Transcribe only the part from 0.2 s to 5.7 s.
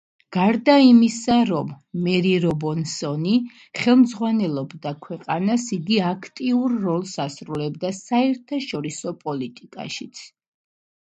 გარდა იმისა, რომ მერი რობინსონი ხელმძღვანელობდა ქვეყანას